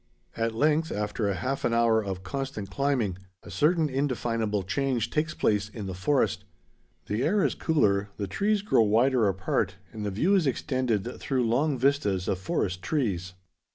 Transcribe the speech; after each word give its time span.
At 0.35 0.55
length, 0.55 0.91
after 0.91 1.31
half 1.31 1.63
an 1.63 1.75
hour 1.75 2.03
of 2.03 2.23
constant 2.23 2.71
climbing, 2.71 3.19
a 3.43 3.51
certain 3.51 3.87
indefinable 3.87 4.63
change 4.63 5.11
takes 5.11 5.35
place 5.35 5.69
in 5.69 5.85
the 5.85 5.93
forest. 5.93 6.43
The 7.05 7.21
air 7.21 7.43
is 7.43 7.53
cooler, 7.53 8.09
the 8.17 8.25
trees 8.25 8.63
grow 8.63 8.81
wider 8.81 9.27
apart, 9.27 9.75
and 9.93 10.03
the 10.03 10.09
view 10.09 10.33
is 10.33 10.47
extended 10.47 11.19
through 11.19 11.47
long 11.47 11.77
vistas 11.77 12.27
of 12.27 12.39
forest 12.39 12.81
trees. 12.81 13.35